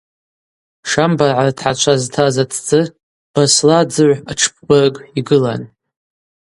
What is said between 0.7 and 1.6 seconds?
Шамбаргӏа